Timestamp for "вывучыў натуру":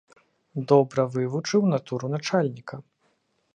1.17-2.11